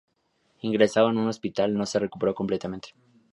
[0.61, 2.95] Ingresado en un hospital, no se recuperó completamente.